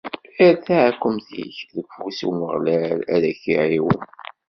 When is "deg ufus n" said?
1.73-2.27